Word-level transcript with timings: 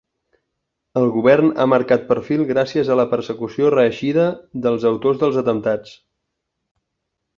El 1.01 1.03
govern 1.17 1.51
ha 1.57 1.67
marcat 1.73 2.07
perfil 2.07 2.41
gràcies 2.53 2.89
a 2.89 2.97
la 3.01 3.05
persecució 3.11 3.69
reeixida 3.75 4.25
dels 4.65 4.87
autors 4.93 5.21
dels 5.25 5.39
atemptats. 5.43 5.97